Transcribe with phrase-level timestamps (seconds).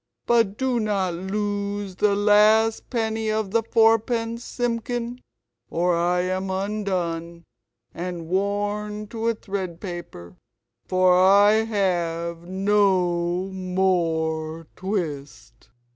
[0.25, 5.21] But do not lose the last penny of the fourpence, Simpkin,
[5.69, 7.43] or I am undone
[7.93, 10.37] and worn to a thread paper,
[10.87, 15.69] for I have NO MORE TWIST."